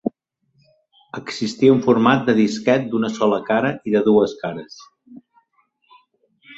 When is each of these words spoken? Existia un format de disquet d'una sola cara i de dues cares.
Existia 1.19 1.75
un 1.75 1.83
format 1.89 2.25
de 2.31 2.35
disquet 2.41 2.89
d'una 2.95 3.13
sola 3.21 3.41
cara 3.53 3.73
i 3.93 3.97
de 3.99 4.05
dues 4.11 4.37
cares. 4.43 4.83